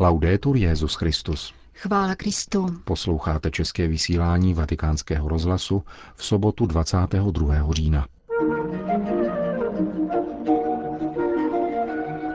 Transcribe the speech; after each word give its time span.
Laudetur 0.00 0.56
Jezus 0.56 0.94
Christus. 0.94 1.52
Chvála 1.74 2.14
Kristu. 2.14 2.66
Posloucháte 2.84 3.50
české 3.50 3.88
vysílání 3.88 4.54
Vatikánského 4.54 5.28
rozhlasu 5.28 5.82
v 6.14 6.24
sobotu 6.24 6.66
22. 6.66 7.72
října. 7.72 8.06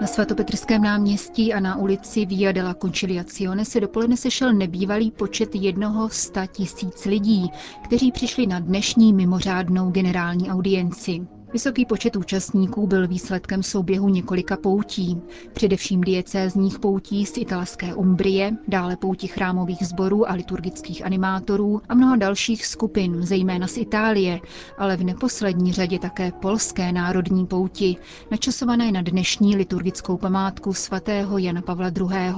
Na 0.02 0.08
svatopetrském 0.08 0.82
náměstí 0.82 1.54
a 1.54 1.60
na 1.60 1.76
ulici 1.76 2.26
Via 2.26 2.52
della 2.52 2.74
Conciliazione 2.74 3.66
se 3.66 3.80
dopoledne 3.80 4.18
sešel 4.18 4.54
nebývalý 4.54 5.12
počet 5.12 5.56
jednoho 5.56 6.10
sta 6.10 6.46
tisíc 6.46 7.06
lidí, 7.06 7.52
kteří 7.84 8.12
přišli 8.12 8.48
na 8.48 8.60
dnešní 8.60 9.14
mimořádnou 9.14 9.92
generální 9.92 10.52
audienci. 10.52 11.28
Vysoký 11.56 11.86
počet 11.86 12.16
účastníků 12.16 12.88
byl 12.88 13.08
výsledkem 13.08 13.64
souběhu 13.64 14.10
několika 14.10 14.58
poutí, 14.58 15.22
především 15.54 16.02
diecézních 16.02 16.80
poutí 16.80 17.26
z 17.26 17.38
italské 17.38 17.94
Umbrie, 17.94 18.52
dále 18.68 18.96
poutí 18.98 19.28
chrámových 19.28 19.88
sborů 19.88 20.30
a 20.30 20.34
liturgických 20.34 21.06
animátorů 21.06 21.82
a 21.90 21.96
mnoha 21.96 22.16
dalších 22.16 22.66
skupin, 22.66 23.22
zejména 23.26 23.68
z 23.68 23.78
Itálie, 23.78 24.40
ale 24.78 24.98
v 24.98 25.04
neposlední 25.04 25.74
řadě 25.74 26.00
také 26.00 26.32
polské 26.32 26.92
národní 26.92 27.46
pouti, 27.46 27.96
načasované 28.32 28.92
na 28.92 29.02
dnešní 29.02 29.56
liturgickou 29.56 30.18
památku 30.18 30.74
svatého 30.74 31.38
Jana 31.38 31.62
Pavla 31.62 31.88
II. 32.00 32.34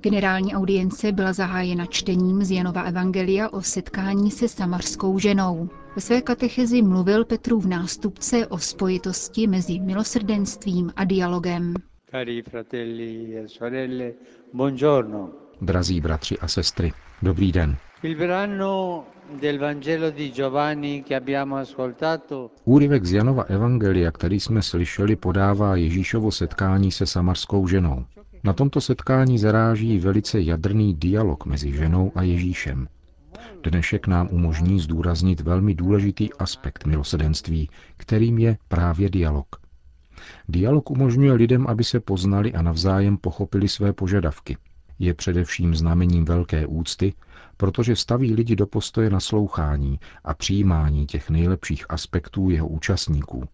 Generální 0.00 0.54
audience 0.54 1.12
byla 1.12 1.32
zahájena 1.32 1.86
čtením 1.86 2.44
z 2.44 2.50
Janova 2.50 2.82
Evangelia 2.82 3.48
o 3.48 3.62
setkání 3.62 4.30
se 4.30 4.48
samařskou 4.48 5.18
ženou. 5.18 5.68
Ve 5.98 6.02
své 6.02 6.22
katechezi 6.22 6.82
mluvil 6.82 7.24
Petrův 7.24 7.66
nástupce 7.66 8.46
o 8.46 8.58
spojitosti 8.58 9.46
mezi 9.46 9.80
milosrdenstvím 9.80 10.92
a 10.96 11.04
dialogem. 11.04 11.74
Cari 12.10 12.42
fratelli 12.42 13.38
e 13.38 13.48
sorelle, 13.48 14.12
buongiorno. 14.52 15.30
Drazí 15.60 16.00
bratři 16.00 16.38
a 16.38 16.48
sestry, 16.48 16.92
dobrý 17.22 17.52
den. 17.52 17.76
Úryvek 22.64 23.04
z 23.04 23.12
Janova 23.12 23.42
Evangelia, 23.42 24.10
který 24.10 24.40
jsme 24.40 24.62
slyšeli, 24.62 25.16
podává 25.16 25.76
Ježíšovo 25.76 26.30
setkání 26.30 26.92
se 26.92 27.06
samarskou 27.06 27.66
ženou. 27.66 28.04
Na 28.44 28.52
tomto 28.52 28.80
setkání 28.80 29.38
zaráží 29.38 29.98
velice 29.98 30.40
jadrný 30.40 30.94
dialog 30.94 31.46
mezi 31.46 31.72
ženou 31.72 32.12
a 32.14 32.22
Ježíšem. 32.22 32.88
Dnešek 33.62 34.06
nám 34.06 34.28
umožní 34.30 34.80
zdůraznit 34.80 35.40
velmi 35.40 35.74
důležitý 35.74 36.32
aspekt 36.32 36.86
milosedenství, 36.86 37.70
kterým 37.96 38.38
je 38.38 38.58
právě 38.68 39.10
dialog. 39.10 39.46
Dialog 40.48 40.90
umožňuje 40.90 41.32
lidem, 41.32 41.66
aby 41.66 41.84
se 41.84 42.00
poznali 42.00 42.52
a 42.54 42.62
navzájem 42.62 43.16
pochopili 43.16 43.68
své 43.68 43.92
požadavky. 43.92 44.56
Je 44.98 45.14
především 45.14 45.74
znamením 45.74 46.24
velké 46.24 46.66
úcty, 46.66 47.14
protože 47.56 47.96
staví 47.96 48.34
lidi 48.34 48.56
do 48.56 48.66
postoje 48.66 49.10
naslouchání 49.10 50.00
a 50.24 50.34
přijímání 50.34 51.06
těch 51.06 51.30
nejlepších 51.30 51.86
aspektů 51.88 52.50
jeho 52.50 52.68
účastníků. 52.68 53.48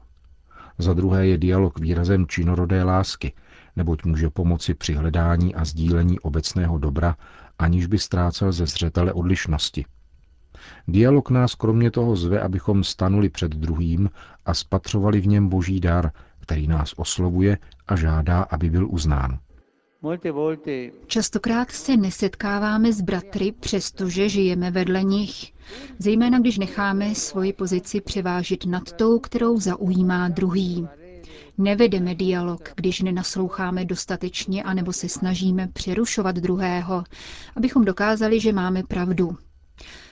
Za 0.79 0.95
druhé 0.95 1.27
je 1.27 1.39
dialog 1.39 1.79
výrazem 1.81 2.27
činorodé 2.27 2.83
lásky, 2.85 3.33
neboť 3.77 4.05
může 4.05 4.31
pomoci 4.31 4.75
při 4.75 4.95
hledání 4.95 5.55
a 5.55 5.65
sdílení 5.65 6.21
obecného 6.21 6.79
dobra, 6.79 7.17
aniž 7.59 7.87
by 7.87 7.99
ztrácel 7.99 8.53
ze 8.53 8.67
zřetele 8.67 9.13
odlišnosti. 9.13 9.85
Dialog 10.89 11.31
nás 11.31 11.55
kromě 11.55 11.91
toho 11.91 12.17
zve, 12.17 12.41
abychom 12.41 12.85
stanuli 12.85 13.29
před 13.29 13.51
druhým 13.53 14.11
a 14.47 14.55
spatřovali 14.55 15.21
v 15.21 15.27
něm 15.27 15.49
boží 15.49 15.81
dar, 15.81 16.11
který 16.41 16.67
nás 16.67 16.95
oslovuje 16.97 17.59
a 17.89 17.97
žádá, 17.97 18.43
aby 18.43 18.71
byl 18.71 18.89
uznán. 18.91 19.39
Častokrát 21.07 21.71
se 21.71 21.97
nesetkáváme 21.97 22.93
s 22.93 23.01
bratry, 23.01 23.53
přestože 23.53 24.29
žijeme 24.29 24.71
vedle 24.71 25.03
nich, 25.03 25.53
zejména 25.99 26.39
když 26.39 26.59
necháme 26.59 27.15
svoji 27.15 27.53
pozici 27.53 28.01
převážit 28.01 28.67
nad 28.67 28.93
tou, 28.93 29.19
kterou 29.19 29.61
zaujímá 29.61 30.29
druhý. 30.29 30.89
Nevedeme 31.59 32.15
dialog, 32.15 32.69
když 32.77 33.01
nenasloucháme 33.03 33.85
dostatečně 33.85 34.63
anebo 34.63 34.93
se 34.93 35.09
snažíme 35.09 35.69
přerušovat 35.73 36.37
druhého, 36.37 37.05
abychom 37.57 37.85
dokázali, 37.85 38.41
že 38.41 38.53
máme 38.53 38.83
pravdu. 38.83 39.37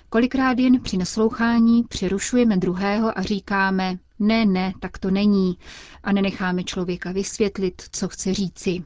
Kolikrát 0.09 0.59
jen 0.59 0.81
při 0.81 0.97
naslouchání 0.97 1.85
přerušujeme 1.85 2.57
druhého 2.57 3.19
a 3.19 3.23
říkáme, 3.23 3.99
ne, 4.19 4.47
ne, 4.47 4.73
tak 4.81 4.99
to 4.99 5.11
není, 5.11 5.59
a 6.03 6.13
nenecháme 6.13 6.65
člověka 6.65 7.13
vysvětlit, 7.13 7.83
co 7.93 8.09
chce 8.09 8.35
říci. 8.35 8.85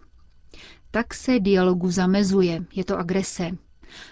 Tak 0.91 1.15
se 1.15 1.41
dialogu 1.41 1.91
zamezuje, 1.91 2.65
je 2.75 2.85
to 2.85 2.99
agrese. 2.99 3.51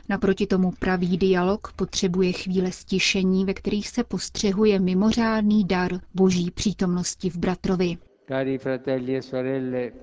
Naproti 0.09 0.47
tomu 0.47 0.71
pravý 0.79 1.19
dialog 1.19 1.73
potřebuje 1.77 2.33
chvíle 2.33 2.73
stišení, 2.73 3.45
ve 3.45 3.55
kterých 3.55 3.89
se 3.89 4.05
postřehuje 4.05 4.81
mimořádný 4.81 5.65
dar 5.65 6.01
boží 6.15 6.51
přítomnosti 6.51 7.31
v 7.31 7.37
bratrovi. 7.37 7.97
E 8.31 8.59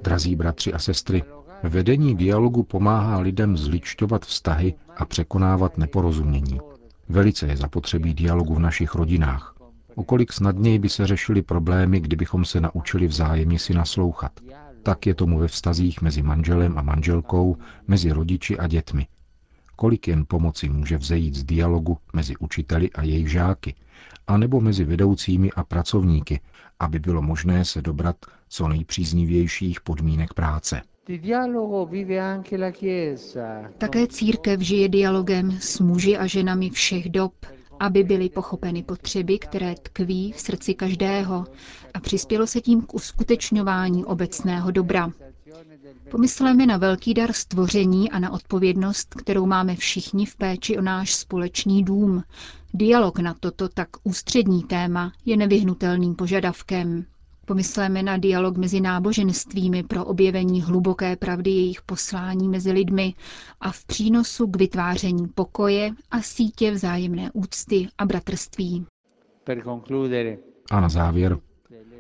Drazí 0.01 0.35
bratři 0.35 0.73
a 0.73 0.79
sestry, 0.79 1.23
vedení 1.63 2.15
dialogu 2.15 2.63
pomáhá 2.63 3.19
lidem 3.19 3.57
zličtovat 3.57 4.25
vztahy 4.25 4.73
a 4.97 5.05
překonávat 5.05 5.77
neporozumění. 5.77 6.59
Velice 7.09 7.47
je 7.47 7.57
zapotřebí 7.57 8.13
dialogu 8.13 8.55
v 8.55 8.59
našich 8.59 8.95
rodinách. 8.95 9.55
Okolik 9.95 10.33
snadněji 10.33 10.79
by 10.79 10.89
se 10.89 11.07
řešily 11.07 11.41
problémy, 11.41 11.99
kdybychom 11.99 12.45
se 12.45 12.61
naučili 12.61 13.07
vzájemně 13.07 13.59
si 13.59 13.73
naslouchat. 13.73 14.31
Tak 14.83 15.05
je 15.07 15.13
tomu 15.13 15.39
ve 15.39 15.47
vztazích 15.47 16.01
mezi 16.01 16.21
manželem 16.21 16.77
a 16.77 16.81
manželkou, 16.81 17.57
mezi 17.87 18.11
rodiči 18.11 18.57
a 18.59 18.67
dětmi. 18.67 19.07
Kolik 19.75 20.07
jen 20.07 20.25
pomoci 20.27 20.69
může 20.69 20.97
vzejít 20.97 21.35
z 21.35 21.43
dialogu 21.43 21.97
mezi 22.13 22.37
učiteli 22.37 22.91
a 22.91 23.03
jejich 23.03 23.31
žáky, 23.31 23.75
anebo 24.27 24.61
mezi 24.61 24.83
vedoucími 24.83 25.51
a 25.51 25.63
pracovníky, 25.63 26.39
aby 26.79 26.99
bylo 26.99 27.21
možné 27.21 27.65
se 27.65 27.81
dobrat 27.81 28.15
co 28.49 28.67
nejpříznivějších 28.67 29.81
podmínek 29.81 30.33
práce. 30.33 30.81
Také 33.77 34.07
církev 34.07 34.59
žije 34.61 34.89
dialogem 34.89 35.51
s 35.51 35.79
muži 35.79 36.17
a 36.17 36.27
ženami 36.27 36.69
všech 36.69 37.09
dob, 37.09 37.33
aby 37.79 38.03
byly 38.03 38.29
pochopeny 38.29 38.83
potřeby, 38.83 39.39
které 39.39 39.75
tkví 39.75 40.31
v 40.31 40.39
srdci 40.39 40.73
každého 40.73 41.45
a 41.93 41.99
přispělo 41.99 42.47
se 42.47 42.61
tím 42.61 42.81
k 42.81 42.93
uskutečňování 42.93 44.05
obecného 44.05 44.71
dobra. 44.71 45.11
Pomysleme 46.11 46.65
na 46.65 46.77
velký 46.77 47.13
dar 47.13 47.33
stvoření 47.33 48.11
a 48.11 48.19
na 48.19 48.31
odpovědnost, 48.31 49.15
kterou 49.15 49.45
máme 49.45 49.75
všichni 49.75 50.25
v 50.25 50.35
péči 50.35 50.77
o 50.77 50.81
náš 50.81 51.13
společný 51.15 51.83
dům. 51.83 52.23
Dialog 52.73 53.19
na 53.19 53.33
toto 53.33 53.69
tak 53.69 53.89
ústřední 54.03 54.63
téma 54.63 55.11
je 55.25 55.37
nevyhnutelným 55.37 56.15
požadavkem. 56.15 57.05
Pomysleme 57.45 58.03
na 58.03 58.17
dialog 58.17 58.57
mezi 58.57 58.81
náboženstvími 58.81 59.83
pro 59.83 60.05
objevení 60.05 60.61
hluboké 60.61 61.15
pravdy 61.15 61.49
jejich 61.51 61.81
poslání 61.81 62.49
mezi 62.49 62.71
lidmi 62.71 63.13
a 63.61 63.71
v 63.71 63.85
přínosu 63.85 64.47
k 64.47 64.55
vytváření 64.57 65.27
pokoje 65.27 65.91
a 66.11 66.21
sítě 66.21 66.71
vzájemné 66.71 67.31
úcty 67.33 67.87
a 67.97 68.05
bratrství. 68.05 68.85
A 70.71 70.79
na 70.79 70.89
závěr, 70.89 71.37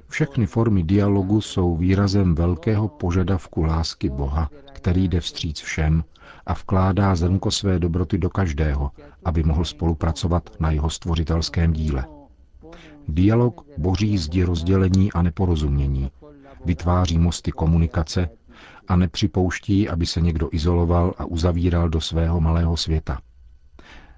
všechny 0.09 0.45
formy 0.45 0.83
dialogu 0.83 1.41
jsou 1.41 1.77
výrazem 1.77 2.35
velkého 2.35 2.87
požadavku 2.87 3.63
lásky 3.63 4.09
Boha, 4.09 4.49
který 4.73 5.07
jde 5.07 5.19
vstříc 5.19 5.59
všem 5.61 6.03
a 6.45 6.53
vkládá 6.53 7.15
zrnko 7.15 7.51
své 7.51 7.79
dobroty 7.79 8.17
do 8.17 8.29
každého, 8.29 8.91
aby 9.25 9.43
mohl 9.43 9.65
spolupracovat 9.65 10.49
na 10.59 10.71
jeho 10.71 10.89
stvořitelském 10.89 11.73
díle. 11.73 12.05
Dialog 13.07 13.65
boří 13.77 14.17
zdi 14.17 14.43
rozdělení 14.43 15.11
a 15.11 15.21
neporozumění, 15.21 16.11
vytváří 16.65 17.17
mosty 17.17 17.51
komunikace 17.51 18.29
a 18.87 18.95
nepřipouští, 18.95 19.89
aby 19.89 20.05
se 20.05 20.21
někdo 20.21 20.49
izoloval 20.51 21.13
a 21.17 21.25
uzavíral 21.25 21.89
do 21.89 22.01
svého 22.01 22.41
malého 22.41 22.77
světa. 22.77 23.19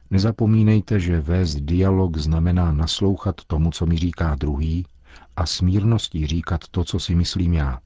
Nezapomínejte, 0.10 1.00
že 1.00 1.20
vést 1.22 1.56
dialog 1.56 2.18
znamená 2.18 2.72
naslouchat 2.72 3.36
tomu, 3.48 3.72
co 3.72 3.86
mi 3.86 3.98
říká 3.98 4.36
druhý, 4.36 4.86
a 5.36 5.46
smírností 5.46 6.28
říkat 6.28 6.68
to, 6.72 6.84
co 6.84 7.00
si 7.00 7.16
myslím 7.16 7.54
já. 7.54 7.80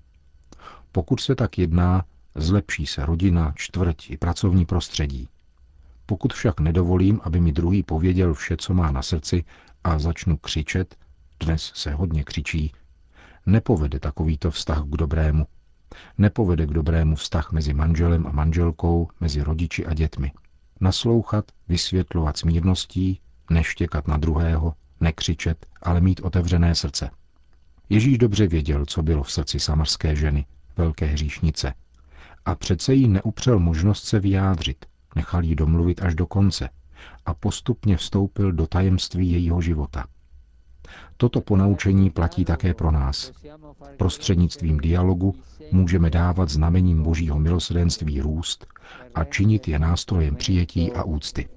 Pokud 0.92 1.20
se 1.20 1.36
tak 1.36 1.58
jedná, 1.58 2.06
zlepší 2.36 2.86
se 2.86 3.06
rodina, 3.06 3.54
čtvrť 3.56 4.10
i 4.10 4.18
pracovní 4.18 4.66
prostředí. 4.66 5.30
Pokud 6.06 6.34
však 6.34 6.60
nedovolím, 6.60 7.20
aby 7.24 7.40
mi 7.40 7.52
druhý 7.52 7.84
pověděl 7.84 8.34
vše, 8.34 8.58
co 8.58 8.74
má 8.74 8.92
na 8.92 9.02
srdci, 9.02 9.44
a 9.84 10.00
začnu 10.00 10.38
křičet, 10.38 10.96
dnes 11.40 11.72
se 11.76 11.92
hodně 11.92 12.24
křičí, 12.24 12.72
nepovede 13.46 14.00
takovýto 14.00 14.52
vztah 14.52 14.84
k 14.84 14.98
dobrému. 14.98 15.48
Nepovede 16.18 16.66
k 16.66 16.70
dobrému 16.70 17.16
vztah 17.16 17.52
mezi 17.52 17.74
manželem 17.74 18.28
a 18.28 18.32
manželkou, 18.32 19.08
mezi 19.20 19.42
rodiči 19.42 19.86
a 19.86 19.94
dětmi. 19.94 20.32
Naslouchat, 20.82 21.46
vysvětlovat 21.68 22.38
smírností, 22.38 23.20
neštěkat 23.50 24.08
na 24.08 24.18
druhého, 24.18 24.74
nekřičet, 25.00 25.66
ale 25.82 26.02
mít 26.02 26.20
otevřené 26.20 26.76
srdce. 26.76 27.10
Ježíš 27.90 28.18
dobře 28.18 28.48
věděl, 28.48 28.86
co 28.86 29.04
bylo 29.04 29.24
v 29.24 29.32
srdci 29.32 29.60
samarské 29.60 30.16
ženy, 30.16 30.46
velké 30.78 31.06
hříšnice, 31.06 31.74
A 32.46 32.56
přece 32.56 32.94
jí 32.94 33.08
neupřel 33.08 33.60
možnost 33.60 34.04
se 34.04 34.20
vyjádřit, 34.20 34.86
nechal 35.16 35.44
jí 35.44 35.56
domluvit 35.56 36.02
až 36.02 36.16
do 36.16 36.28
konce 36.28 36.70
a 37.26 37.34
postupně 37.34 37.98
vstoupil 37.98 38.52
do 38.52 38.68
tajemství 38.68 39.32
jejího 39.32 39.62
života. 39.62 40.06
Toto 41.18 41.42
ponaučení 41.42 42.10
platí 42.10 42.46
také 42.46 42.74
pro 42.74 42.92
nás. 42.92 43.32
Prostřednictvím 43.98 44.78
dialogu 44.78 45.36
můžeme 45.72 46.10
dávat 46.10 46.50
znamením 46.50 47.04
božího 47.04 47.40
milosrdenství 47.40 48.22
růst 48.22 48.68
a 49.16 49.24
činit 49.24 49.68
je 49.68 49.80
nástrojem 49.80 50.36
přijetí 50.36 50.92
a 50.92 51.04
úcty. 51.04 51.50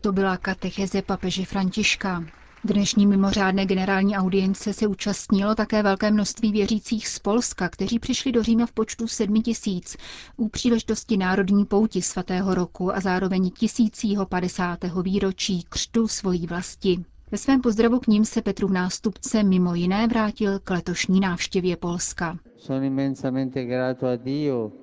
To 0.00 0.12
byla 0.12 0.36
katecheze 0.36 1.02
papeže 1.02 1.44
Františka. 1.44 2.24
Dnešní 2.64 3.06
mimořádné 3.06 3.66
generální 3.66 4.16
audience 4.16 4.72
se 4.72 4.86
účastnilo 4.86 5.54
také 5.54 5.82
velké 5.82 6.10
množství 6.10 6.52
věřících 6.52 7.08
z 7.08 7.18
Polska, 7.18 7.68
kteří 7.68 7.98
přišli 7.98 8.32
do 8.32 8.42
Říma 8.42 8.66
v 8.66 8.72
počtu 8.72 9.08
sedmi 9.08 9.40
tisíc 9.40 9.96
u 10.36 10.48
příležitosti 10.48 11.16
Národní 11.16 11.64
pouti 11.64 12.02
svatého 12.02 12.54
roku 12.54 12.94
a 12.96 13.00
zároveň 13.00 13.50
tisícího 13.50 14.26
padesátého 14.26 15.02
výročí 15.02 15.62
křtu 15.68 16.08
svojí 16.08 16.46
vlasti. 16.46 17.04
Ve 17.30 17.38
svém 17.38 17.60
pozdravu 17.60 18.00
k 18.00 18.06
ním 18.06 18.24
se 18.24 18.42
Petrův 18.42 18.70
nástupce 18.70 19.42
mimo 19.42 19.74
jiné 19.74 20.06
vrátil 20.06 20.58
k 20.58 20.70
letošní 20.70 21.20
návštěvě 21.20 21.76
Polska. 21.76 22.38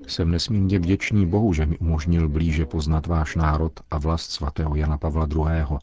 Jsem 0.07 0.31
nesmírně 0.31 0.79
vděčný 0.79 1.27
Bohu, 1.27 1.53
že 1.53 1.65
mi 1.65 1.77
umožnil 1.77 2.29
blíže 2.29 2.65
poznat 2.65 3.07
váš 3.07 3.35
národ 3.35 3.71
a 3.91 3.97
vlast 3.97 4.31
svatého 4.31 4.75
Jana 4.75 4.97
Pavla 4.97 5.27
II., 5.35 5.77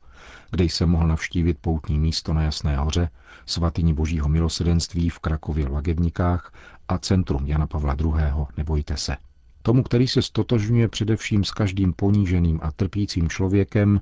kde 0.51 0.65
jsem 0.65 0.89
mohl 0.89 1.09
navštívit 1.09 1.59
poutní 1.61 1.99
místo 1.99 2.35
na 2.35 2.43
Jasné 2.43 2.77
hoře, 2.77 3.11
svatyni 3.47 3.95
božího 3.95 4.29
milosedenství 4.29 5.09
v 5.09 5.19
Krakově 5.19 5.69
Lagednikách 5.69 6.53
a 6.89 6.99
centrum 6.99 7.47
Jana 7.47 7.67
Pavla 7.67 7.97
II. 8.01 8.47
Nebojte 8.57 8.97
se. 8.97 9.17
Tomu, 9.63 9.83
který 9.83 10.09
se 10.09 10.23
stotožňuje 10.23 10.89
především 10.89 11.45
s 11.45 11.51
každým 11.51 11.93
poníženým 11.93 12.61
a 12.63 12.73
trpícím 12.73 13.29
člověkem, 13.29 14.01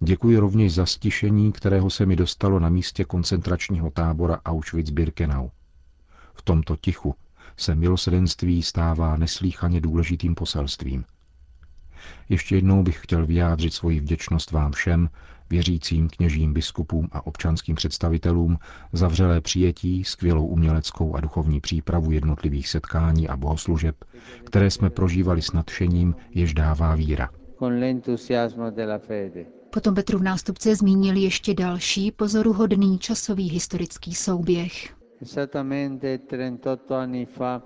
děkuji 0.00 0.38
rovněž 0.38 0.74
za 0.74 0.86
stišení, 0.86 1.52
kterého 1.52 1.90
se 1.90 2.06
mi 2.06 2.16
dostalo 2.16 2.58
na 2.60 2.68
místě 2.68 3.04
koncentračního 3.04 3.90
tábora 3.90 4.36
Auschwitz-Birkenau. 4.36 5.50
V 6.34 6.42
tomto 6.42 6.76
tichu 6.76 7.14
se 7.56 7.74
milosedenství 7.74 8.62
stává 8.62 9.16
neslíchaně 9.16 9.80
důležitým 9.80 10.34
poselstvím. 10.34 11.04
Ještě 12.28 12.54
jednou 12.54 12.82
bych 12.82 13.00
chtěl 13.02 13.26
vyjádřit 13.26 13.74
svoji 13.74 14.00
vděčnost 14.00 14.50
vám 14.50 14.72
všem, 14.72 15.08
věřícím, 15.50 16.08
kněžím, 16.08 16.52
biskupům 16.52 17.08
a 17.12 17.26
občanským 17.26 17.76
představitelům 17.76 18.58
za 18.92 19.08
vřelé 19.08 19.40
přijetí, 19.40 20.04
skvělou 20.04 20.46
uměleckou 20.46 21.16
a 21.16 21.20
duchovní 21.20 21.60
přípravu 21.60 22.10
jednotlivých 22.10 22.68
setkání 22.68 23.28
a 23.28 23.36
bohoslužeb, 23.36 24.04
které 24.44 24.70
jsme 24.70 24.90
prožívali 24.90 25.42
s 25.42 25.52
nadšením, 25.52 26.14
jež 26.34 26.54
dává 26.54 26.94
víra. 26.94 27.30
Potom 29.72 29.94
Petrův 29.94 30.22
nástupce 30.22 30.76
zmínil 30.76 31.16
ještě 31.16 31.54
další 31.54 32.10
pozoruhodný 32.12 32.98
časový 32.98 33.50
historický 33.50 34.14
souběh. 34.14 34.94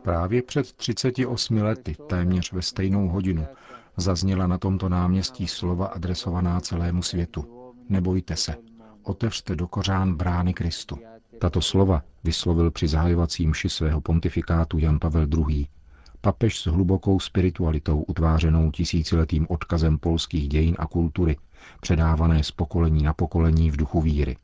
Právě 0.02 0.42
před 0.42 0.72
38 0.72 1.56
lety, 1.56 1.96
téměř 2.08 2.52
ve 2.52 2.62
stejnou 2.62 3.08
hodinu, 3.08 3.46
zazněla 3.96 4.46
na 4.46 4.58
tomto 4.58 4.88
náměstí 4.88 5.46
slova 5.46 5.86
adresovaná 5.86 6.60
celému 6.60 7.02
světu. 7.02 7.72
Nebojte 7.88 8.36
se, 8.36 8.54
otevřte 9.02 9.56
do 9.56 9.68
kořán 9.68 10.14
brány 10.14 10.54
Kristu. 10.54 10.98
Tato 11.38 11.60
slova 11.60 12.02
vyslovil 12.24 12.70
při 12.70 12.88
zahajovacím 12.88 13.50
mši 13.50 13.68
svého 13.68 14.00
pontifikátu 14.00 14.78
Jan 14.78 14.98
Pavel 14.98 15.26
II. 15.48 15.66
Papež 16.20 16.60
s 16.60 16.66
hlubokou 16.66 17.20
spiritualitou 17.20 18.02
utvářenou 18.02 18.70
tisíciletým 18.70 19.46
odkazem 19.48 19.98
polských 19.98 20.48
dějin 20.48 20.74
a 20.78 20.86
kultury, 20.86 21.36
předávané 21.80 22.44
z 22.44 22.50
pokolení 22.50 23.02
na 23.02 23.14
pokolení 23.14 23.70
v 23.70 23.76
duchu 23.76 24.00
víry. 24.00 24.36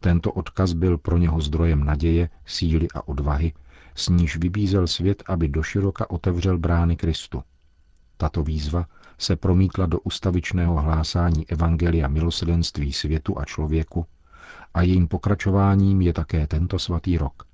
Tento 0.00 0.32
odkaz 0.32 0.72
byl 0.72 0.98
pro 0.98 1.18
něho 1.18 1.40
zdrojem 1.40 1.84
naděje, 1.84 2.28
síly 2.46 2.88
a 2.94 3.08
odvahy, 3.08 3.52
s 3.94 4.08
níž 4.08 4.36
vybízel 4.36 4.86
svět, 4.86 5.22
aby 5.26 5.48
doširoka 5.48 6.10
otevřel 6.10 6.58
brány 6.58 6.96
Kristu. 6.96 7.42
Tato 8.16 8.42
výzva 8.42 8.86
se 9.18 9.36
promítla 9.36 9.86
do 9.86 10.00
ustavičného 10.00 10.74
hlásání 10.80 11.48
Evangelia 11.48 12.08
milosrdenství 12.08 12.92
světu 12.92 13.38
a 13.38 13.44
člověku 13.44 14.06
a 14.74 14.82
jejím 14.82 15.08
pokračováním 15.08 16.00
je 16.00 16.12
také 16.12 16.46
tento 16.46 16.78
svatý 16.78 17.18
rok. 17.18 17.47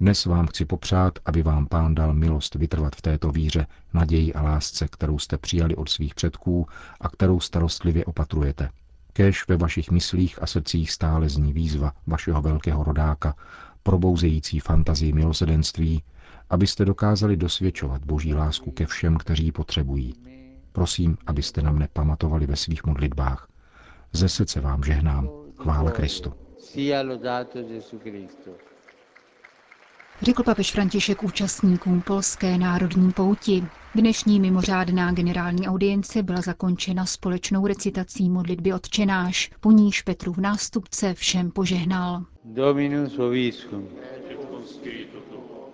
Dnes 0.00 0.24
vám 0.24 0.46
chci 0.46 0.64
popřát, 0.64 1.18
aby 1.24 1.42
vám 1.42 1.66
pán 1.66 1.94
dal 1.94 2.14
milost 2.14 2.54
vytrvat 2.54 2.96
v 2.96 3.02
této 3.02 3.30
víře, 3.30 3.66
naději 3.94 4.34
a 4.34 4.42
lásce, 4.42 4.88
kterou 4.88 5.18
jste 5.18 5.38
přijali 5.38 5.76
od 5.76 5.88
svých 5.88 6.14
předků 6.14 6.66
a 7.00 7.08
kterou 7.08 7.40
starostlivě 7.40 8.04
opatrujete. 8.04 8.70
Kéž 9.12 9.48
ve 9.48 9.56
vašich 9.56 9.90
myslích 9.90 10.42
a 10.42 10.46
srdcích 10.46 10.90
stále 10.92 11.28
zní 11.28 11.52
výzva 11.52 11.92
vašeho 12.06 12.42
velkého 12.42 12.84
rodáka, 12.84 13.34
probouzející 13.82 14.60
fantazii 14.60 15.12
milosedenství, 15.12 16.02
abyste 16.50 16.84
dokázali 16.84 17.36
dosvědčovat 17.36 18.04
boží 18.04 18.34
lásku 18.34 18.70
ke 18.70 18.86
všem, 18.86 19.16
kteří 19.16 19.44
ji 19.44 19.52
potřebují. 19.52 20.14
Prosím, 20.72 21.16
abyste 21.26 21.62
nám 21.62 21.78
nepamatovali 21.78 22.46
ve 22.46 22.56
svých 22.56 22.84
modlitbách. 22.84 23.48
Ze 24.12 24.28
srdce 24.28 24.60
vám 24.60 24.84
žehnám. 24.84 25.28
Chvála 25.56 25.90
Kristu. 25.90 26.32
Řekl 30.22 30.42
papež 30.42 30.72
František 30.72 31.22
účastníkům 31.22 32.02
polské 32.02 32.58
národní 32.58 33.12
pouti. 33.12 33.64
Dnešní 33.94 34.40
mimořádná 34.40 35.12
generální 35.12 35.68
audience 35.68 36.22
byla 36.22 36.40
zakončena 36.40 37.06
společnou 37.06 37.66
recitací 37.66 38.30
modlitby 38.30 38.72
odčenáš, 38.72 39.50
po 39.60 39.70
níž 39.70 40.02
Petrův 40.02 40.38
nástupce 40.38 41.14
všem 41.14 41.50
požehnal. 41.50 42.24
Dominus 42.44 43.16
vobiscum. 43.16 43.88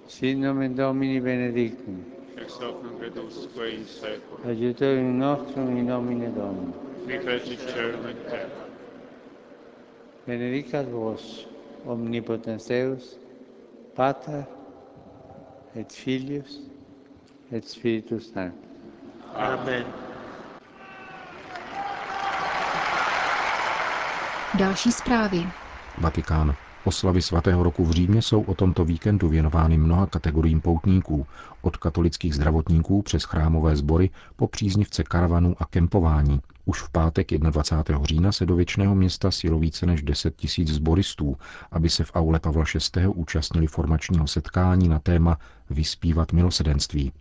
Sit 0.06 0.38
nomen 0.38 0.74
Domini 0.74 1.20
benedictum 1.20 2.04
ex 2.50 2.58
hoc 2.60 2.82
nunc 2.82 3.02
et 3.02 3.16
usque 3.18 3.70
in 3.70 3.84
seculum. 3.86 4.40
Aiuterium 4.44 5.18
nostrum 5.18 5.76
in 5.76 5.86
nomine 5.86 6.30
Domini. 6.34 6.72
Qui 7.06 7.56
celum 7.56 8.06
et 8.06 8.26
terra. 8.30 8.66
Benedicat 10.26 10.86
vos, 10.90 11.46
omnipotens 11.86 12.66
Deus, 12.66 13.19
Pater 13.94 14.44
et 15.76 15.92
Filius 15.92 16.60
et 17.52 17.64
Spiritus 17.68 18.32
Sanctus. 18.32 18.70
Amen. 19.34 19.84
Další 24.58 24.92
zprávy. 24.92 25.48
Vatikán. 25.98 26.56
Oslavy 26.84 27.22
svatého 27.22 27.62
roku 27.62 27.84
v 27.84 27.90
Římě 27.90 28.22
jsou 28.22 28.42
o 28.42 28.54
tomto 28.54 28.84
víkendu 28.84 29.28
věnovány 29.28 29.78
mnoha 29.78 30.06
kategoriím 30.06 30.60
poutníků, 30.60 31.26
od 31.62 31.76
katolických 31.76 32.34
zdravotníků 32.34 33.02
přes 33.02 33.24
chrámové 33.24 33.76
sbory 33.76 34.10
po 34.36 34.48
příznivce 34.48 35.02
karavanů 35.02 35.56
a 35.58 35.66
kempování. 35.66 36.40
Už 36.64 36.82
v 36.82 36.90
pátek 36.90 37.30
21. 37.32 38.04
října 38.04 38.32
se 38.32 38.46
do 38.46 38.56
věčného 38.56 38.94
města 38.94 39.30
sjelo 39.30 39.58
více 39.58 39.86
než 39.86 40.02
10 40.02 40.36
tisíc 40.36 40.68
zboristů, 40.68 41.36
aby 41.70 41.90
se 41.90 42.04
v 42.04 42.10
aule 42.14 42.40
Pavla 42.40 42.64
VI. 42.96 43.06
účastnili 43.06 43.66
formačního 43.66 44.26
setkání 44.26 44.88
na 44.88 44.98
téma 44.98 45.38
Vyspívat 45.70 46.32
milosedenství. 46.32 47.12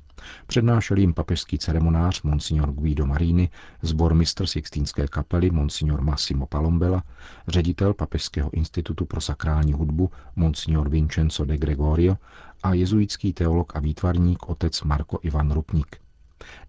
Přednášel 0.48 0.98
jim 0.98 1.14
papežský 1.14 1.58
ceremonář 1.58 2.22
Monsignor 2.22 2.72
Guido 2.72 3.06
Marini, 3.06 3.50
zbor 3.82 4.14
mistr 4.14 4.48
Sixtínské 4.48 5.08
kapely 5.08 5.50
Monsignor 5.50 6.02
Massimo 6.02 6.46
Palombela, 6.46 7.04
ředitel 7.48 7.94
Papežského 7.94 8.54
institutu 8.54 9.06
pro 9.06 9.22
sakrální 9.22 9.74
hudbu 9.74 10.12
Monsignor 10.36 10.90
Vincenzo 10.90 11.46
de 11.46 11.58
Gregorio 11.58 12.18
a 12.64 12.74
jezuitský 12.74 13.34
teolog 13.34 13.76
a 13.76 13.80
výtvarník 13.80 14.50
otec 14.50 14.82
Marko 14.82 15.20
Ivan 15.22 15.52
Rupnik. 15.52 15.98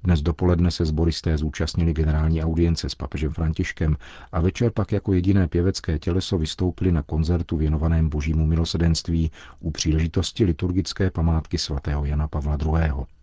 Dnes 0.02 0.22
dopoledne 0.22 0.70
se 0.70 0.84
zboristé 0.84 1.38
zúčastnili 1.38 1.92
generální 1.92 2.44
audience 2.44 2.88
s 2.88 2.94
papežem 2.94 3.32
Františkem 3.32 3.96
a 4.32 4.40
večer 4.40 4.70
pak 4.70 4.92
jako 4.92 5.12
jediné 5.12 5.48
pěvecké 5.48 5.98
těleso 5.98 6.38
vystoupili 6.38 6.92
na 6.92 7.02
koncertu 7.02 7.56
věnovaném 7.56 8.08
božímu 8.08 8.46
milosedenství 8.46 9.30
u 9.60 9.70
příležitosti 9.70 10.44
liturgické 10.44 11.10
památky 11.10 11.58
svatého 11.58 12.04
Jana 12.04 12.28
Pavla 12.28 12.58
II. 12.64 13.19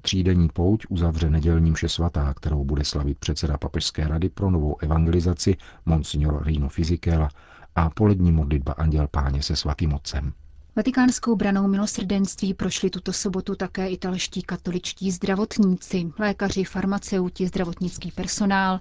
Třídenní 0.00 0.48
pouť 0.48 0.86
uzavře 0.88 1.30
nedělní 1.30 1.70
mše 1.70 1.88
svatá, 1.88 2.34
kterou 2.34 2.64
bude 2.64 2.84
slavit 2.84 3.18
předseda 3.18 3.58
Papežské 3.58 4.08
rady 4.08 4.28
pro 4.28 4.50
novou 4.50 4.76
evangelizaci 4.80 5.56
Monsignor 5.86 6.44
Rino 6.46 6.68
Fizikela 6.68 7.28
a 7.76 7.90
polední 7.90 8.32
modlitba 8.32 8.72
Anděl 8.72 9.08
Páně 9.08 9.42
se 9.42 9.56
svatým 9.56 9.94
otcem. 9.94 10.32
Vatikánskou 10.78 11.36
branou 11.36 11.68
milosrdenství 11.68 12.54
prošli 12.54 12.90
tuto 12.90 13.12
sobotu 13.12 13.54
také 13.54 13.88
italští 13.88 14.42
katoličtí 14.42 15.10
zdravotníci, 15.10 16.12
lékaři, 16.18 16.64
farmaceuti, 16.64 17.46
zdravotnický 17.46 18.10
personál, 18.12 18.80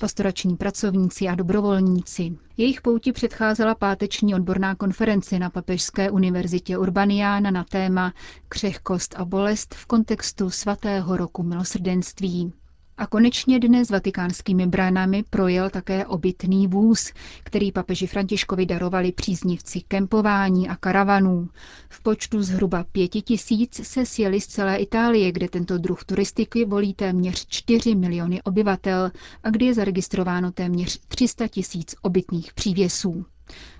pastorační 0.00 0.56
pracovníci 0.56 1.28
a 1.28 1.34
dobrovolníci. 1.34 2.38
Jejich 2.56 2.80
pouti 2.82 3.12
předcházela 3.12 3.74
páteční 3.74 4.34
odborná 4.34 4.74
konference 4.74 5.38
na 5.38 5.50
Papežské 5.50 6.10
univerzitě 6.10 6.78
Urbaniana 6.78 7.50
na 7.50 7.64
téma 7.64 8.12
Křehkost 8.48 9.14
a 9.18 9.24
bolest 9.24 9.74
v 9.74 9.86
kontextu 9.86 10.50
svatého 10.50 11.16
roku 11.16 11.42
milosrdenství. 11.42 12.52
A 12.98 13.06
konečně 13.06 13.58
dnes 13.60 13.90
vatikánskými 13.90 14.66
bránami 14.66 15.24
projel 15.30 15.70
také 15.70 16.06
obytný 16.06 16.66
vůz, 16.66 17.12
který 17.44 17.72
papeži 17.72 18.06
Františkovi 18.06 18.66
darovali 18.66 19.12
příznivci 19.12 19.80
kempování 19.88 20.68
a 20.68 20.76
karavanů. 20.76 21.48
V 21.88 22.02
počtu 22.02 22.42
zhruba 22.42 22.84
pěti 22.92 23.22
tisíc 23.22 23.80
se 23.88 24.06
sjeli 24.06 24.40
z 24.40 24.46
celé 24.46 24.76
Itálie, 24.76 25.32
kde 25.32 25.48
tento 25.48 25.78
druh 25.78 26.04
turistiky 26.04 26.64
volí 26.64 26.94
téměř 26.94 27.46
4 27.48 27.94
miliony 27.94 28.42
obyvatel 28.42 29.10
a 29.42 29.50
kde 29.50 29.66
je 29.66 29.74
zaregistrováno 29.74 30.52
téměř 30.52 31.00
300 31.08 31.48
tisíc 31.48 31.94
obytných 32.02 32.52
přívěsů. 32.54 33.24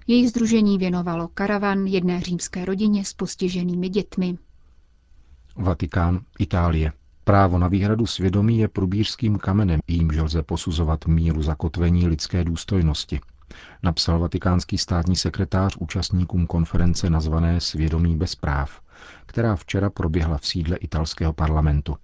Jejich 0.07 0.29
združení 0.31 0.79
věnovalo 0.79 1.29
karavan 1.29 1.87
jedné 1.87 2.21
římské 2.21 2.65
rodině 2.65 3.05
s 3.05 3.13
postiženými 3.13 3.89
dětmi. 3.89 4.39
Vatikán, 5.57 6.21
Itálie. 6.39 6.93
Právo 7.29 7.59
na 7.59 7.69
výhradu 7.69 8.07
svědomí 8.07 8.59
je 8.59 8.69
průbířským 8.69 9.39
kamenem, 9.39 9.81
jímž 9.89 10.17
lze 10.17 10.43
posuzovat 10.43 11.07
míru 11.07 11.43
zakotvení 11.43 12.09
lidské 12.09 12.45
důstojnosti, 12.45 13.21
napsal 13.83 14.19
vatikánský 14.19 14.79
státní 14.79 15.17
sekretář 15.17 15.77
účastníkům 15.77 16.47
konference 16.47 17.11
nazvané 17.11 17.61
Svědomí 17.61 18.17
bez 18.17 18.35
práv, 18.35 18.81
která 19.27 19.57
včera 19.57 19.91
proběhla 19.91 20.39
v 20.39 20.47
sídle 20.47 20.77
italského 20.77 21.33
parlamentu. 21.33 21.97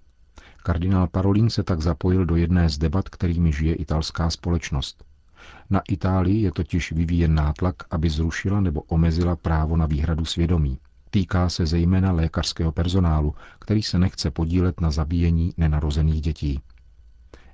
Kardinál 0.63 1.07
Parolin 1.07 1.49
se 1.49 1.63
tak 1.63 1.81
zapojil 1.81 2.25
do 2.25 2.35
jedné 2.35 2.69
z 2.69 2.77
debat, 2.77 3.09
kterými 3.09 3.53
žije 3.53 3.75
italská 3.75 4.29
společnost. 4.29 5.03
Na 5.69 5.81
Itálii 5.89 6.41
je 6.41 6.51
totiž 6.51 6.91
vyvíjen 6.91 7.35
nátlak, 7.35 7.75
aby 7.91 8.09
zrušila 8.09 8.61
nebo 8.61 8.81
omezila 8.81 9.35
právo 9.35 9.77
na 9.77 9.85
výhradu 9.85 10.25
svědomí. 10.25 10.77
Týká 11.15 11.49
se 11.49 11.65
zejména 11.65 12.11
lékařského 12.11 12.71
personálu, 12.71 13.35
který 13.59 13.83
se 13.83 13.99
nechce 13.99 14.31
podílet 14.31 14.81
na 14.81 14.91
zabíjení 14.91 15.53
nenarozených 15.57 16.21
dětí. 16.21 16.59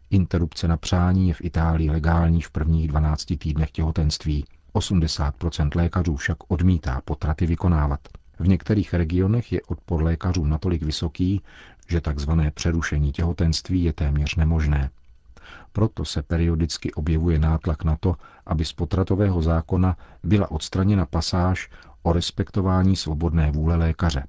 Interrupce 0.09 0.67
na 0.67 0.77
přání 0.77 1.27
je 1.27 1.33
v 1.33 1.41
Itálii 1.41 1.89
legální 1.89 2.41
v 2.41 2.51
prvních 2.51 2.87
12 2.87 3.25
týdnech 3.37 3.71
těhotenství. 3.71 4.45
80% 4.73 5.69
lékařů 5.75 6.15
však 6.15 6.37
odmítá 6.47 7.01
potraty 7.05 7.45
vykonávat. 7.45 7.99
V 8.39 8.47
některých 8.47 8.93
regionech 8.93 9.51
je 9.51 9.61
odpor 9.61 10.03
lékařů 10.03 10.45
natolik 10.45 10.83
vysoký, 10.83 11.41
že 11.87 12.01
tzv. 12.01 12.31
přerušení 12.53 13.11
těhotenství 13.11 13.83
je 13.83 13.93
téměř 13.93 14.35
nemožné. 14.35 14.89
Proto 15.71 16.05
se 16.05 16.21
periodicky 16.21 16.93
objevuje 16.93 17.39
nátlak 17.39 17.83
na 17.83 17.97
to, 17.99 18.15
aby 18.45 18.65
z 18.65 18.73
potratového 18.73 19.41
zákona 19.41 19.97
byla 20.23 20.51
odstraněna 20.51 21.05
pasáž 21.05 21.69
o 22.03 22.13
respektování 22.13 22.95
svobodné 22.95 23.51
vůle 23.51 23.75
lékaře. 23.75 24.27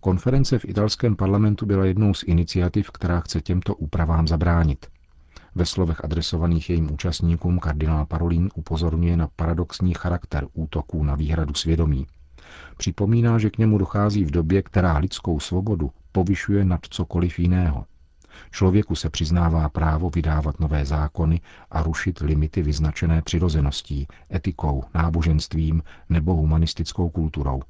Konference 0.00 0.58
v 0.58 0.64
italském 0.64 1.16
parlamentu 1.16 1.66
byla 1.66 1.84
jednou 1.84 2.14
z 2.14 2.22
iniciativ, 2.22 2.90
která 2.90 3.20
chce 3.20 3.40
těmto 3.40 3.74
úpravám 3.74 4.28
zabránit. 4.28 4.86
Ve 5.54 5.66
slovech 5.66 6.04
adresovaných 6.04 6.70
jejím 6.70 6.92
účastníkům 6.92 7.58
kardinál 7.58 8.06
Parolin 8.06 8.48
upozorňuje 8.54 9.16
na 9.16 9.28
paradoxní 9.36 9.94
charakter 9.94 10.46
útoků 10.52 11.04
na 11.04 11.14
výhradu 11.14 11.54
svědomí. 11.54 12.06
Připomíná, 12.76 13.38
že 13.38 13.50
k 13.50 13.58
němu 13.58 13.78
dochází 13.78 14.24
v 14.24 14.30
době, 14.30 14.62
která 14.62 14.98
lidskou 14.98 15.40
svobodu 15.40 15.90
povyšuje 16.12 16.64
nad 16.64 16.80
cokoliv 16.90 17.38
jiného. 17.38 17.84
Člověku 18.50 18.94
se 18.94 19.10
přiznává 19.10 19.68
právo 19.68 20.10
vydávat 20.10 20.60
nové 20.60 20.84
zákony 20.84 21.40
a 21.70 21.82
rušit 21.82 22.18
limity 22.18 22.62
vyznačené 22.62 23.22
přirozeností, 23.22 24.06
etikou, 24.34 24.84
náboženstvím 24.94 25.82
nebo 26.08 26.34
humanistickou 26.34 27.10
kulturou. 27.10 27.62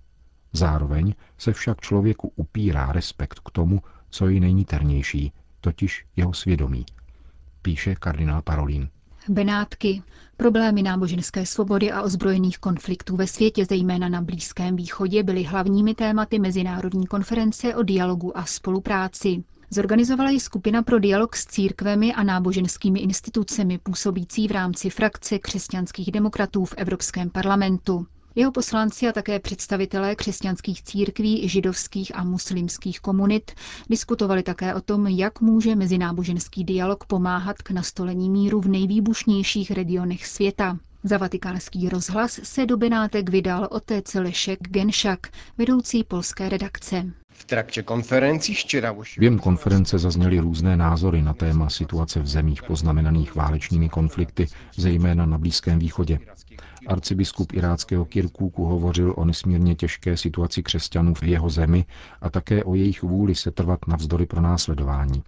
Zároveň 0.52 1.14
se 1.38 1.52
však 1.52 1.80
člověku 1.80 2.32
upírá 2.36 2.92
respekt 2.92 3.40
k 3.40 3.50
tomu, 3.50 3.80
co 4.10 4.28
je 4.28 4.40
nejniternější, 4.40 5.32
totiž 5.60 6.06
jeho 6.16 6.34
svědomí, 6.34 6.86
píše 7.62 7.94
kardinál 7.94 8.42
Parolin. 8.42 8.88
Benátky, 9.28 10.02
problémy 10.36 10.82
náboženské 10.82 11.46
svobody 11.46 11.92
a 11.92 12.02
ozbrojených 12.02 12.58
konfliktů 12.58 13.16
ve 13.16 13.26
světě, 13.26 13.64
zejména 13.64 14.08
na 14.08 14.22
Blízkém 14.22 14.76
východě, 14.76 15.22
byly 15.22 15.42
hlavními 15.42 15.94
tématy 15.94 16.38
Mezinárodní 16.38 17.06
konference 17.06 17.74
o 17.74 17.82
dialogu 17.82 18.38
a 18.38 18.44
spolupráci. 18.44 19.44
Zorganizovala 19.74 20.30
ji 20.30 20.40
skupina 20.40 20.82
pro 20.82 20.98
dialog 20.98 21.36
s 21.36 21.46
církvemi 21.46 22.12
a 22.14 22.22
náboženskými 22.22 23.00
institucemi 23.00 23.78
působící 23.78 24.48
v 24.48 24.50
rámci 24.50 24.90
frakce 24.90 25.38
křesťanských 25.38 26.12
demokratů 26.12 26.64
v 26.64 26.74
Evropském 26.76 27.30
parlamentu. 27.30 28.06
Jeho 28.34 28.52
poslanci 28.52 29.08
a 29.08 29.12
také 29.12 29.40
představitelé 29.40 30.14
křesťanských 30.16 30.82
církví, 30.82 31.48
židovských 31.48 32.16
a 32.16 32.24
muslimských 32.24 33.00
komunit 33.00 33.50
diskutovali 33.90 34.42
také 34.42 34.74
o 34.74 34.80
tom, 34.80 35.06
jak 35.06 35.40
může 35.40 35.76
mezináboženský 35.76 36.64
dialog 36.64 37.04
pomáhat 37.04 37.62
k 37.62 37.70
nastolení 37.70 38.30
míru 38.30 38.60
v 38.60 38.68
nejvýbušnějších 38.68 39.70
regionech 39.70 40.26
světa. 40.26 40.78
Za 41.04 41.18
vatikánský 41.18 41.88
rozhlas 41.88 42.40
se 42.42 42.66
do 42.66 42.76
Benátek 42.76 43.30
vydal 43.30 43.68
otec 43.70 44.14
Lešek 44.14 44.58
Genšak, 44.68 45.26
vedoucí 45.58 46.04
polské 46.04 46.48
redakce. 46.48 47.21
Během 49.18 49.38
konference 49.38 49.98
zazněly 49.98 50.38
různé 50.38 50.76
názory 50.76 51.22
na 51.22 51.34
téma 51.34 51.70
situace 51.70 52.20
v 52.20 52.26
zemích 52.26 52.62
poznamenaných 52.62 53.34
válečnými 53.34 53.88
konflikty, 53.88 54.46
zejména 54.76 55.26
na 55.26 55.38
Blízkém 55.38 55.78
východě. 55.78 56.18
Arcibiskup 56.86 57.52
iráckého 57.52 58.04
Kirkúku 58.04 58.64
hovořil 58.64 59.14
o 59.16 59.24
nesmírně 59.24 59.74
těžké 59.74 60.16
situaci 60.16 60.62
křesťanů 60.62 61.14
v 61.14 61.22
jeho 61.22 61.50
zemi 61.50 61.84
a 62.20 62.30
také 62.30 62.64
o 62.64 62.74
jejich 62.74 63.02
vůli 63.02 63.34
se 63.34 63.50
trvat 63.50 63.78
navzdory 63.86 64.26
pronásledování. 64.26 65.22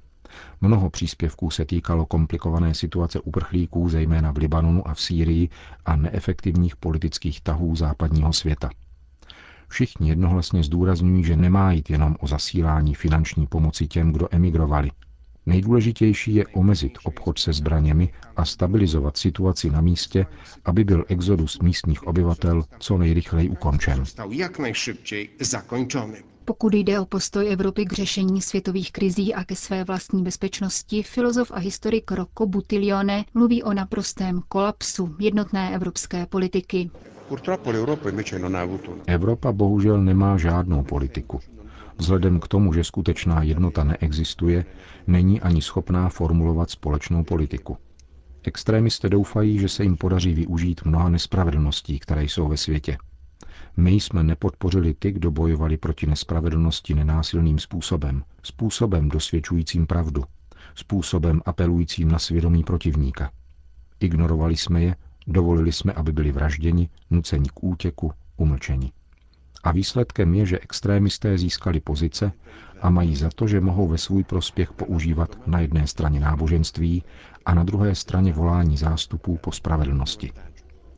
Mnoho 0.61 0.91
příspěvků 0.91 1.51
se 1.51 1.65
týkalo 1.65 2.07
komplikované 2.07 2.75
situace 2.75 3.21
uprchlíků, 3.21 3.89
zejména 3.89 4.33
v 4.33 4.37
Libanonu 4.37 4.89
a 4.89 4.95
v 4.95 5.01
Sýrii, 5.01 5.49
a 5.85 5.97
neefektivních 5.97 6.77
politických 6.77 7.41
tahů 7.41 7.77
západního 7.77 8.33
světa. 8.33 8.71
Všichni 9.75 10.09
jednohlasně 10.09 10.63
zdůrazňují, 10.63 11.25
že 11.25 11.37
nemá 11.37 11.73
jít 11.73 11.91
jenom 11.91 12.17
o 12.21 12.27
zasílání 12.27 12.95
finanční 12.95 13.47
pomoci 13.47 13.87
těm, 13.87 14.13
kdo 14.13 14.29
emigrovali. 14.31 14.91
Nejdůležitější 15.47 16.35
je 16.35 16.47
omezit 16.47 16.99
obchod 17.05 17.39
se 17.39 17.53
zbraněmi 17.53 18.13
a 18.37 18.45
stabilizovat 18.45 19.17
situaci 19.17 19.71
na 19.71 19.81
místě, 19.81 20.27
aby 20.65 20.85
byl 20.85 21.05
exodus 21.09 21.59
místních 21.63 22.07
obyvatel 22.07 22.65
co 22.79 22.99
nejrychleji 22.99 23.49
ukončen. 23.49 24.05
Pokud 26.45 26.75
jde 26.75 27.01
o 27.01 27.07
postoj 27.07 27.53
Evropy 27.53 27.85
k 27.85 27.93
řešení 27.93 28.43
světových 28.43 28.93
krizí 28.93 29.35
a 29.35 29.45
ke 29.45 29.57
své 29.57 29.85
vlastní 29.85 30.23
bezpečnosti, 30.23 31.03
filozof 31.03 31.51
a 31.55 31.59
historik 31.59 32.11
Rocco 32.13 32.47
Buttiglione 32.47 33.25
mluví 33.35 33.63
o 33.63 33.73
naprostém 33.75 34.41
kolapsu 34.49 35.17
jednotné 35.21 35.75
evropské 35.75 36.27
politiky. 36.27 36.91
Evropa 39.07 39.53
bohužel 39.53 40.03
nemá 40.03 40.37
žádnou 40.37 40.83
politiku. 40.83 41.41
Vzhledem 41.99 42.41
k 42.41 42.49
tomu, 42.49 42.73
že 42.73 42.85
skutečná 42.85 43.43
jednota 43.43 43.85
neexistuje, 43.85 44.65
není 45.07 45.41
ani 45.41 45.63
schopná 45.63 46.09
formulovat 46.09 46.71
společnou 46.71 47.25
politiku. 47.25 47.77
Extrémisté 48.43 49.09
doufají, 49.09 49.59
že 49.59 49.69
se 49.69 49.83
jim 49.83 49.97
podaří 49.97 50.35
využít 50.35 50.81
mnoha 50.85 51.09
nespravedlností, 51.09 51.99
které 51.99 52.25
jsou 52.25 52.49
ve 52.49 52.57
světě. 52.57 52.99
My 53.77 53.91
jsme 53.91 54.23
nepodpořili 54.23 54.95
ty, 54.95 55.13
kdo 55.13 55.31
bojovali 55.31 55.77
proti 55.77 56.07
nespravedlnosti 56.07 56.95
nenásilným 56.95 57.59
způsobem, 57.59 58.23
způsobem 58.43 59.09
dosvědčujícím 59.09 59.87
pravdu, 59.87 60.25
způsobem 60.75 61.43
apelujícím 61.47 62.09
na 62.11 62.19
svědomí 62.19 62.65
protivníka. 62.65 63.31
Ignorovali 64.01 64.57
jsme 64.57 64.83
je, 64.83 64.97
dovolili 65.27 65.73
jsme, 65.73 65.93
aby 65.93 66.13
byli 66.13 66.33
vražděni, 66.33 66.89
nuceni 67.11 67.49
k 67.49 67.65
útěku, 67.65 68.13
umlčeni. 68.37 68.93
A 69.65 69.73
výsledkem 69.73 70.35
je, 70.35 70.47
že 70.47 70.59
extrémisté 70.59 71.39
získali 71.39 71.81
pozice 71.81 72.33
a 72.81 72.91
mají 72.91 73.17
za 73.17 73.31
to, 73.35 73.47
že 73.47 73.61
mohou 73.61 73.89
ve 73.89 73.99
svůj 73.99 74.25
prospěch 74.25 74.73
používat 74.73 75.39
na 75.47 75.61
jedné 75.61 75.87
straně 75.87 76.21
náboženství 76.21 77.03
a 77.47 77.55
na 77.55 77.65
druhé 77.65 77.95
straně 77.95 78.33
volání 78.33 78.77
zástupů 78.77 79.37
po 79.37 79.53
spravedlnosti. 79.53 80.33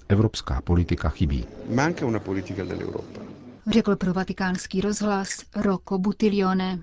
Evropská 0.08 0.60
politika 0.60 1.08
chybí. 1.08 1.44
Řekl 3.70 3.96
pro 3.96 4.12
vatikánský 4.12 4.80
rozhlas 4.80 5.28
Rocco 5.56 5.98
Butilione. 5.98 6.78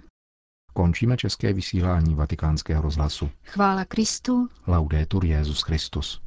Končíme 0.74 1.18
české 1.18 1.54
vysílání 1.54 2.16
vatikánského 2.16 2.82
rozhlasu. 2.82 3.30
Chvála 3.44 3.86
Kristu. 3.86 4.48
Laudetur 4.68 5.26
Jezus 5.26 5.62
Christus. 5.62 6.22